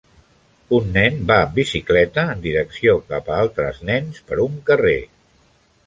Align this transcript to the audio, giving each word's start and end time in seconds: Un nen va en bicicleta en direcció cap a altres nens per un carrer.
Un 0.77 0.87
nen 0.95 1.19
va 1.31 1.37
en 1.49 1.53
bicicleta 1.59 2.25
en 2.37 2.41
direcció 2.47 2.97
cap 3.13 3.31
a 3.35 3.39
altres 3.45 3.87
nens 3.93 4.27
per 4.31 4.45
un 4.49 4.61
carrer. 4.73 5.01